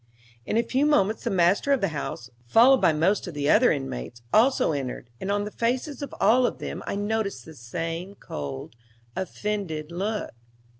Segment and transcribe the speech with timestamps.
[0.47, 3.71] In a few moments the master of the house, followed by most of the other
[3.71, 8.15] inmates, also entered, and on the faces of all of them I noticed the same
[8.15, 8.75] cold,
[9.15, 10.31] offended look.